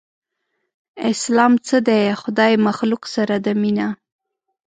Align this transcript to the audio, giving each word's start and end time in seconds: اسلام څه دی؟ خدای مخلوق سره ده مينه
اسلام 1.11 1.53
څه 1.67 1.77
دی؟ 1.87 2.03
خدای 2.21 2.53
مخلوق 2.67 3.03
سره 3.15 3.35
ده 3.45 3.53
مينه 3.61 3.87